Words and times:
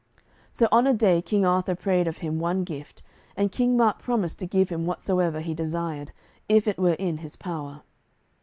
So 0.51 0.67
on 0.71 0.87
a 0.87 0.95
day 0.95 1.21
King 1.21 1.45
Arthur 1.45 1.75
prayed 1.75 2.07
of 2.07 2.17
him 2.25 2.39
one 2.39 2.63
gift, 2.63 3.03
and 3.37 3.51
King 3.51 3.77
Mark 3.77 3.99
promised 3.99 4.39
to 4.39 4.47
give 4.47 4.69
him 4.69 4.87
whatsoever 4.87 5.41
he 5.41 5.53
desired, 5.53 6.11
if 6.49 6.67
it 6.67 6.79
were 6.79 6.93
in 6.95 7.17
his 7.17 7.35
power. 7.35 7.83